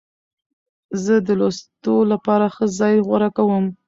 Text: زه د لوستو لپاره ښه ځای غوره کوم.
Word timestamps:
زه 1.03 1.15
د 1.27 1.29
لوستو 1.39 1.95
لپاره 2.11 2.45
ښه 2.55 2.65
ځای 2.79 2.95
غوره 3.07 3.29
کوم. 3.37 3.65